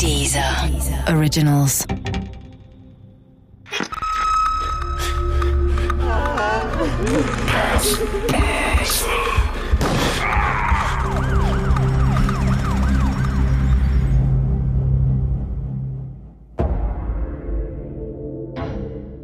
Dieser 0.00 0.40
Originals. 1.08 1.84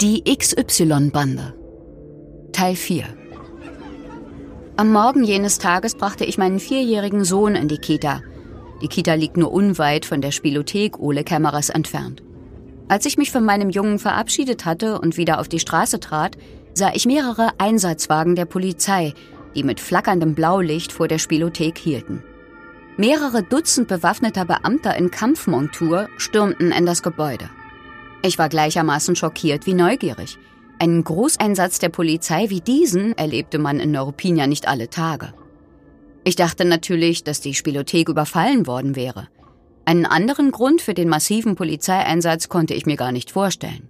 Die 0.01 0.25
XY-Bande. 0.25 1.55
Teil 2.53 2.75
4. 2.75 3.05
Am 4.77 4.91
Morgen 4.91 5.23
jenes 5.23 5.59
Tages 5.59 5.95
brachte 5.95 6.25
ich 6.25 6.37
meinen 6.37 6.59
vierjährigen 6.59 7.25
Sohn 7.25 7.55
in 7.55 7.69
die 7.69 7.79
Kita. 7.79 8.23
Die 8.85 8.89
Kita 8.89 9.15
liegt 9.15 9.39
nur 9.39 9.51
unweit 9.51 10.05
von 10.05 10.21
der 10.21 10.31
Spielothek 10.31 10.99
Ole 10.99 11.25
Kämmerers 11.25 11.71
entfernt. 11.71 12.23
Als 12.87 13.07
ich 13.07 13.17
mich 13.17 13.33
von 13.33 13.43
meinem 13.43 13.71
Jungen 13.71 13.99
verabschiedet 13.99 14.67
hatte 14.67 15.01
und 15.01 15.17
wieder 15.17 15.41
auf 15.41 15.49
die 15.49 15.59
Straße 15.59 16.01
trat, 16.01 16.37
sah 16.75 16.93
ich 16.93 17.07
mehrere 17.07 17.53
Einsatzwagen 17.57 18.37
der 18.37 18.45
Polizei, 18.45 19.15
die 19.55 19.63
mit 19.63 19.81
flackerndem 19.81 20.35
Blaulicht 20.35 20.93
vor 20.93 21.09
der 21.09 21.17
Spielothek 21.17 21.79
hielten. 21.79 22.23
Mehrere 22.99 23.43
Dutzend 23.43 23.89
bewaffneter 23.89 24.45
Beamter 24.45 24.95
in 24.99 25.11
Kampfmontur 25.11 26.11
stürmten 26.19 26.71
in 26.71 26.85
das 26.85 27.03
Gebäude. 27.03 27.49
Ich 28.23 28.39
war 28.39 28.51
gleichermaßen 28.51 29.17
schockiert 29.17 29.65
wie 29.65 29.73
neugierig. 29.73 30.37
Einen 30.79 31.03
Großeinsatz 31.05 31.79
der 31.79 31.89
Polizei 31.89 32.51
wie 32.51 32.61
diesen 32.61 33.17
erlebte 33.17 33.59
man 33.59 33.81
in 33.81 33.93
Neuruppin 33.93 34.35
nicht 34.47 34.69
alle 34.69 34.91
Tage. 34.91 35.33
Ich 36.25 36.37
dachte 36.37 36.65
natürlich, 36.65 37.23
dass 37.23 37.41
die 37.41 37.55
Spielothek 37.55 38.09
überfallen 38.09 38.67
worden 38.67 38.97
wäre. 38.97 39.29
Einen 39.85 40.07
anderen 40.07 40.51
Grund 40.51 40.81
für 40.81 40.95
den 40.95 41.09
massiven 41.09 41.55
Polizeieinsatz 41.55 42.49
konnte 42.49 42.73
ich 42.73 42.87
mir 42.87 42.97
gar 42.97 43.13
nicht 43.13 43.31
vorstellen. 43.31 43.89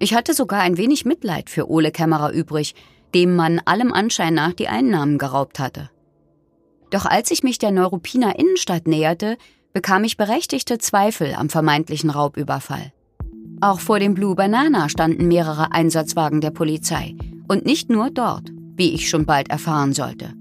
Ich 0.00 0.14
hatte 0.14 0.34
sogar 0.34 0.60
ein 0.60 0.76
wenig 0.76 1.04
Mitleid 1.04 1.48
für 1.48 1.70
Ole 1.70 1.92
Kämmerer 1.92 2.32
übrig, 2.32 2.74
dem 3.14 3.36
man 3.36 3.60
allem 3.64 3.92
Anschein 3.92 4.34
nach 4.34 4.52
die 4.52 4.68
Einnahmen 4.68 5.18
geraubt 5.18 5.58
hatte. 5.60 5.90
Doch 6.90 7.06
als 7.06 7.30
ich 7.30 7.44
mich 7.44 7.58
der 7.58 7.70
Neuruppiner 7.70 8.36
Innenstadt 8.38 8.88
näherte, 8.88 9.36
bekam 9.72 10.02
ich 10.02 10.16
berechtigte 10.16 10.78
Zweifel 10.78 11.34
am 11.34 11.48
vermeintlichen 11.48 12.10
Raubüberfall. 12.10 12.92
Auch 13.60 13.78
vor 13.78 14.00
dem 14.00 14.14
Blue 14.14 14.34
Banana 14.34 14.88
standen 14.88 15.28
mehrere 15.28 15.70
Einsatzwagen 15.70 16.40
der 16.40 16.50
Polizei. 16.50 17.14
Und 17.46 17.66
nicht 17.66 17.90
nur 17.90 18.10
dort, 18.10 18.50
wie 18.74 18.94
ich 18.94 19.08
schon 19.08 19.26
bald 19.26 19.50
erfahren 19.50 19.92
sollte. 19.92 20.32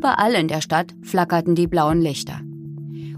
Überall 0.00 0.32
in 0.32 0.48
der 0.48 0.62
Stadt 0.62 0.94
flackerten 1.02 1.54
die 1.54 1.66
blauen 1.66 2.00
Lichter. 2.00 2.40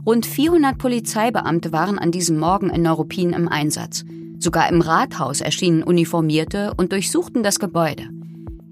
Rund 0.04 0.26
400 0.26 0.76
Polizeibeamte 0.78 1.70
waren 1.70 1.96
an 1.96 2.10
diesem 2.10 2.40
Morgen 2.40 2.70
in 2.70 2.82
Neuruppin 2.82 3.34
im 3.34 3.46
Einsatz. 3.46 4.04
Sogar 4.40 4.68
im 4.68 4.80
Rathaus 4.80 5.40
erschienen 5.40 5.84
Uniformierte 5.84 6.74
und 6.76 6.90
durchsuchten 6.90 7.44
das 7.44 7.60
Gebäude. 7.60 8.08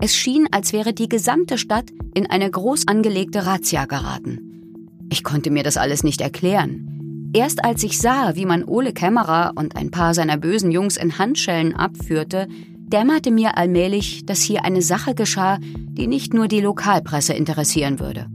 Es 0.00 0.16
schien, 0.16 0.48
als 0.50 0.72
wäre 0.72 0.92
die 0.92 1.08
gesamte 1.08 1.56
Stadt 1.56 1.84
in 2.12 2.28
eine 2.28 2.50
groß 2.50 2.88
angelegte 2.88 3.46
Razzia 3.46 3.84
geraten. 3.84 5.06
Ich 5.12 5.22
konnte 5.22 5.52
mir 5.52 5.62
das 5.62 5.76
alles 5.76 6.02
nicht 6.02 6.20
erklären. 6.20 7.30
Erst 7.32 7.64
als 7.64 7.84
ich 7.84 7.96
sah, 7.96 8.34
wie 8.34 8.44
man 8.44 8.64
Ole 8.64 8.92
Kämmerer 8.92 9.52
und 9.54 9.76
ein 9.76 9.92
paar 9.92 10.14
seiner 10.14 10.36
bösen 10.36 10.72
Jungs 10.72 10.96
in 10.96 11.16
Handschellen 11.16 11.76
abführte, 11.76 12.48
dämmerte 12.92 13.30
mir 13.30 13.56
allmählich, 13.56 14.26
dass 14.26 14.42
hier 14.42 14.64
eine 14.64 14.82
Sache 14.82 15.14
geschah, 15.14 15.58
die 15.60 16.06
nicht 16.06 16.34
nur 16.34 16.48
die 16.48 16.60
Lokalpresse 16.60 17.32
interessieren 17.32 18.00
würde. 18.00 18.26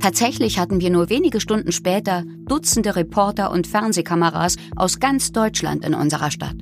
Tatsächlich 0.00 0.58
hatten 0.58 0.80
wir 0.80 0.90
nur 0.90 1.10
wenige 1.10 1.40
Stunden 1.40 1.70
später 1.70 2.24
Dutzende 2.48 2.96
Reporter 2.96 3.52
und 3.52 3.68
Fernsehkameras 3.68 4.56
aus 4.74 4.98
ganz 4.98 5.30
Deutschland 5.30 5.84
in 5.84 5.94
unserer 5.94 6.32
Stadt. 6.32 6.56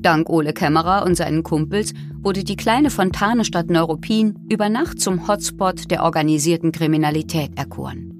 Dank 0.00 0.30
Ole 0.30 0.52
Kämmerer 0.52 1.04
und 1.04 1.16
seinen 1.16 1.42
Kumpels 1.42 1.92
wurde 2.20 2.44
die 2.44 2.56
kleine 2.56 2.90
Fontanestadt 2.90 3.68
Neuruppin 3.68 4.38
über 4.48 4.68
Nacht 4.68 5.00
zum 5.00 5.26
Hotspot 5.26 5.90
der 5.90 6.04
organisierten 6.04 6.70
Kriminalität 6.70 7.56
erkoren. 7.56 8.12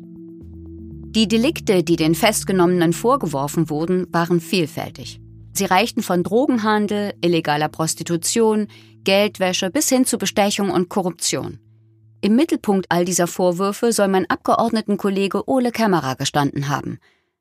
Die 1.15 1.29
Delikte, 1.29 1.85
die 1.85 1.97
den 1.97 2.17
Festgenommenen 2.17 2.93
vorgeworfen 2.93 3.71
wurden, 3.71 4.07
waren 4.13 4.41
vielfältig. 4.41 5.22
Sie 5.53 5.65
reichten 5.65 6.03
von 6.03 6.23
Drogenhandel, 6.23 7.15
illegaler 7.21 7.69
Prostitution, 7.69 8.69
Geldwäsche 9.05 9.71
bis 9.71 9.89
hin 9.89 10.07
zu 10.07 10.19
Bestechung 10.19 10.71
und 10.71 10.89
Korruption. 10.89 11.59
Im 12.21 12.37
Mittelpunkt 12.37 12.87
all 12.89 13.05
dieser 13.05 13.27
Vorwürfe 13.27 13.93
soll 13.93 14.09
mein 14.09 14.31
Abgeordnetenkollege 14.31 15.49
Ole 15.49 15.73
Kämmerer 15.73 16.15
gestanden 16.17 16.69
haben. 16.69 16.99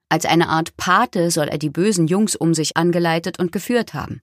Als 0.09 0.25
eine 0.25 0.49
Art 0.49 0.75
Pate 0.75 1.31
soll 1.31 1.47
er 1.47 1.57
die 1.57 1.69
bösen 1.69 2.07
Jungs 2.07 2.35
um 2.35 2.53
sich 2.53 2.75
angeleitet 2.75 3.39
und 3.39 3.51
geführt 3.51 3.93
haben. 3.93 4.21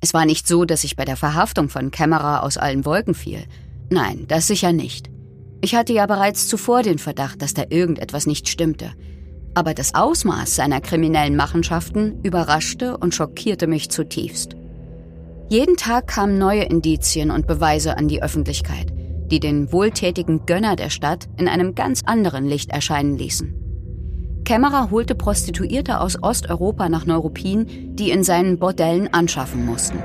Es 0.00 0.14
war 0.14 0.24
nicht 0.24 0.48
so, 0.48 0.64
dass 0.64 0.82
ich 0.84 0.96
bei 0.96 1.04
der 1.04 1.16
Verhaftung 1.16 1.68
von 1.68 1.90
Kämmerer 1.90 2.42
aus 2.42 2.56
allen 2.56 2.86
Wolken 2.86 3.14
fiel. 3.14 3.44
Nein, 3.90 4.24
das 4.26 4.46
sicher 4.46 4.72
nicht. 4.72 5.10
Ich 5.60 5.74
hatte 5.74 5.92
ja 5.92 6.06
bereits 6.06 6.48
zuvor 6.48 6.82
den 6.82 6.98
Verdacht, 6.98 7.42
dass 7.42 7.52
da 7.52 7.64
irgendetwas 7.68 8.26
nicht 8.26 8.48
stimmte. 8.48 8.94
Aber 9.54 9.74
das 9.74 9.94
Ausmaß 9.94 10.54
seiner 10.54 10.80
kriminellen 10.80 11.36
Machenschaften 11.36 12.20
überraschte 12.22 12.96
und 12.96 13.14
schockierte 13.14 13.66
mich 13.66 13.90
zutiefst. 13.90 14.54
Jeden 15.48 15.76
Tag 15.76 16.06
kamen 16.06 16.38
neue 16.38 16.62
Indizien 16.62 17.30
und 17.30 17.46
Beweise 17.48 17.96
an 17.96 18.06
die 18.06 18.22
Öffentlichkeit, 18.22 18.92
die 19.30 19.40
den 19.40 19.72
wohltätigen 19.72 20.46
Gönner 20.46 20.76
der 20.76 20.90
Stadt 20.90 21.28
in 21.36 21.48
einem 21.48 21.74
ganz 21.74 22.02
anderen 22.06 22.46
Licht 22.46 22.70
erscheinen 22.70 23.18
ließen. 23.18 23.60
Kämmerer 24.44 24.90
holte 24.90 25.14
Prostituierte 25.14 26.00
aus 26.00 26.22
Osteuropa 26.22 26.88
nach 26.88 27.06
Neuruppin, 27.06 27.96
die 27.96 28.10
in 28.10 28.24
seinen 28.24 28.58
Bordellen 28.58 29.12
anschaffen 29.12 29.66
mussten. 29.66 29.98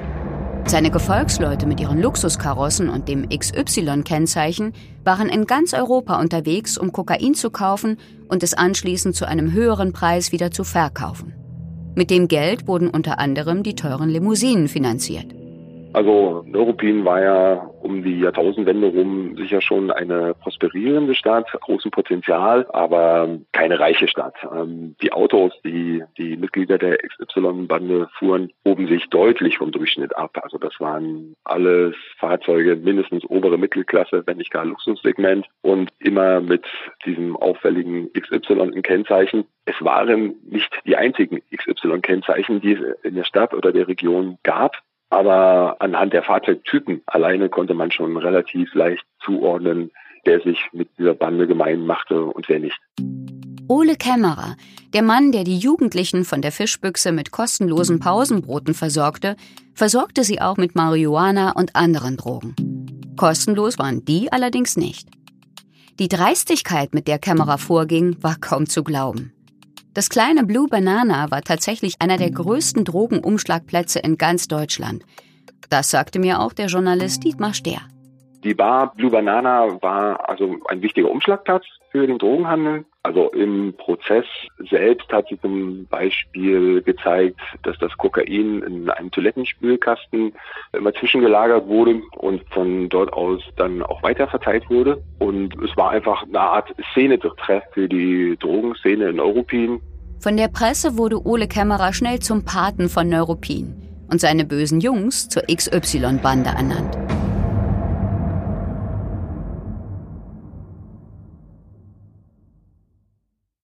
Seine 0.68 0.90
Gefolgsleute 0.90 1.68
mit 1.68 1.80
ihren 1.80 2.02
Luxuskarossen 2.02 2.90
und 2.90 3.08
dem 3.08 3.30
XY-Kennzeichen 3.30 4.74
waren 5.04 5.30
in 5.30 5.46
ganz 5.46 5.76
Europa 5.76 6.20
unterwegs, 6.20 6.76
um 6.80 6.92
Kokain 6.92 7.36
zu 7.36 7.52
kaufen 7.52 7.98
und 8.30 8.42
es 8.42 8.56
anschließend 8.56 9.16
zu 9.16 9.28
einem 9.28 9.52
höheren 9.52 9.94
Preis 9.94 10.32
wieder 10.32 10.50
zu 10.50 10.64
verkaufen. 10.64 11.36
Mit 11.94 12.10
dem 12.10 12.28
Geld 12.28 12.68
wurden 12.68 12.90
unter 12.90 13.20
anderem 13.20 13.62
die 13.62 13.76
teuren 13.76 14.10
Limousinen 14.10 14.68
finanziert. 14.68 15.35
Also 15.96 16.44
Neuruppin 16.46 17.06
war 17.06 17.24
ja 17.24 17.54
um 17.82 18.04
die 18.04 18.20
Jahrtausendwende 18.20 18.88
rum 18.88 19.38
sicher 19.38 19.62
schon 19.62 19.92
eine 19.92 20.34
prosperierende 20.34 21.16
Stadt, 21.16 21.50
großem 21.62 21.90
Potenzial, 21.90 22.68
aber 22.74 23.40
keine 23.54 23.80
reiche 23.80 24.10
Stadt. 24.10 24.36
Ähm, 24.54 24.98
die 25.02 25.14
Autos, 25.14 25.54
die 25.64 26.04
die 26.18 26.36
Mitglieder 26.36 26.78
der 26.78 26.98
XY-Bande 26.98 28.10
fuhren, 28.20 28.52
hoben 28.68 28.90
sich 28.90 29.08
deutlich 29.08 29.60
vom 29.60 29.72
Durchschnitt 29.72 30.18
ab. 30.18 30.38
Also 30.44 30.58
das 30.58 30.78
waren 30.82 31.34
alles 31.46 31.96
Fahrzeuge 32.18 32.76
mindestens 32.76 33.24
obere 33.30 33.58
Mittelklasse, 33.58 34.24
wenn 34.26 34.36
nicht 34.36 34.52
gar 34.52 34.66
Luxussegment 34.66 35.48
und 35.62 35.92
immer 36.00 36.42
mit 36.42 36.66
diesem 37.06 37.38
auffälligen 37.38 38.12
XY 38.12 38.72
in 38.74 38.82
Kennzeichen. 38.82 39.46
Es 39.64 39.76
waren 39.80 40.36
nicht 40.44 40.78
die 40.86 40.98
einzigen 40.98 41.42
XY-Kennzeichen, 41.56 42.60
die 42.60 42.74
es 42.74 42.80
in 43.04 43.16
der 43.16 43.24
Stadt 43.24 43.54
oder 43.54 43.72
der 43.72 43.88
Region 43.88 44.38
gab. 44.44 44.76
Aber 45.10 45.78
anhand 45.80 46.14
der 46.14 46.24
Fahrzeugtypen 46.24 47.02
alleine 47.06 47.50
konnte 47.50 47.74
man 47.74 47.92
schon 47.92 48.18
relativ 48.18 48.74
leicht 48.74 49.06
zuordnen, 49.24 49.92
wer 50.24 50.42
sich 50.42 50.60
mit 50.74 50.90
dieser 50.98 51.14
Bande 51.14 51.48
gemein 51.48 51.86
machte 51.86 52.24
und 52.24 52.50
wer 52.50 52.60
nicht. 52.60 52.80
Ole 53.68 53.96
Kämmerer, 53.96 54.56
der 54.94 55.02
Mann, 55.02 55.32
der 55.32 55.44
die 55.44 55.58
Jugendlichen 55.58 56.24
von 56.24 56.42
der 56.42 56.52
Fischbüchse 56.52 57.12
mit 57.12 57.32
kostenlosen 57.32 58.00
Pausenbroten 58.00 58.74
versorgte, 58.74 59.36
versorgte 59.74 60.24
sie 60.24 60.40
auch 60.40 60.58
mit 60.58 60.76
Marihuana 60.76 61.54
und 61.54 61.76
anderen 61.76 62.18
Drogen. 62.18 62.56
Kostenlos 63.18 63.80
waren 63.80 64.06
die 64.06 64.32
allerdings 64.32 64.78
nicht. 64.78 65.10
Die 66.00 66.10
Dreistigkeit, 66.10 66.94
mit 66.94 67.08
der 67.08 67.20
Kämmerer 67.20 67.58
vorging, 67.58 68.18
war 68.22 68.36
kaum 68.40 68.68
zu 68.68 68.84
glauben. 68.84 69.35
Das 69.96 70.10
kleine 70.10 70.44
Blue 70.44 70.68
Banana 70.68 71.32
war 71.32 71.42
tatsächlich 71.42 71.96
einer 72.02 72.18
der 72.18 72.30
größten 72.30 72.84
Drogenumschlagplätze 72.84 74.00
in 74.00 74.18
ganz 74.18 74.50
Deutschland. 74.50 75.06
Das 75.70 75.90
sagte 75.90 76.20
mir 76.20 76.42
auch 76.42 76.52
der 76.52 76.68
Journalist 76.68 77.24
Dietmar 77.24 77.54
Stehr. 77.54 77.80
Die 78.46 78.54
Bar 78.54 78.94
Blue 78.96 79.10
Banana 79.10 79.82
war 79.82 80.30
also 80.30 80.58
ein 80.68 80.84
wichtiger 80.84 81.10
Umschlagplatz 81.10 81.66
für 81.90 82.06
den 82.06 82.20
Drogenhandel. 82.20 82.86
Also 83.02 83.32
im 83.32 83.74
Prozess 83.76 84.26
selbst 84.70 85.12
hat 85.12 85.28
sich 85.30 85.42
zum 85.42 85.88
Beispiel 85.88 86.84
gezeigt, 86.84 87.40
dass 87.64 87.76
das 87.80 87.92
Kokain 87.98 88.62
in 88.62 88.88
einem 88.88 89.10
Toilettenspülkasten 89.10 90.34
immer 90.74 90.94
zwischengelagert 90.94 91.68
wurde 91.68 92.04
und 92.18 92.44
von 92.52 92.88
dort 92.90 93.12
aus 93.14 93.42
dann 93.58 93.82
auch 93.82 94.04
weiter 94.04 94.28
verteilt 94.28 94.70
wurde. 94.70 95.02
Und 95.18 95.56
es 95.64 95.76
war 95.76 95.90
einfach 95.90 96.22
eine 96.22 96.40
Art 96.40 96.72
Szenetreff 96.92 97.64
für 97.74 97.90
die 97.90 98.38
Drogenszene 98.40 99.10
in 99.10 99.16
Neuruppin. 99.16 99.82
Von 100.20 100.38
der 100.38 100.50
Presse 100.50 101.00
wurde 101.00 101.26
Ole 101.26 101.48
Kämmerer 101.48 101.94
schnell 101.94 102.20
zum 102.20 102.46
Paten 102.46 102.90
von 102.90 103.10
Neuruppin 103.10 103.74
und 104.12 104.22
seine 104.22 104.46
bösen 104.46 104.82
Jungs 104.82 105.30
zur 105.30 105.42
XY-Bande 105.44 106.52
ernannt. 106.52 107.05